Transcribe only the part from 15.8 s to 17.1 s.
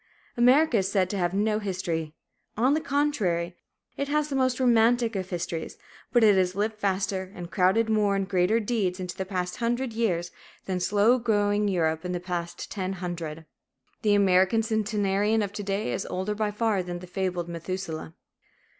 is older by far than the